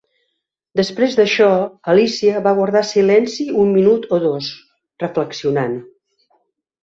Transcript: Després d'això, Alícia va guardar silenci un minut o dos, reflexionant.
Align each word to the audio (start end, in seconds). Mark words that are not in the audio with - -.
Després 0.79 1.17
d'això, 1.19 1.49
Alícia 1.93 2.39
va 2.47 2.53
guardar 2.61 2.81
silenci 2.93 3.45
un 3.65 3.69
minut 3.75 4.07
o 4.17 4.21
dos, 4.23 4.49
reflexionant. 5.05 5.77